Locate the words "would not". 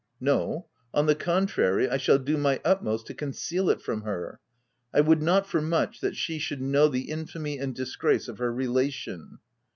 5.01-5.45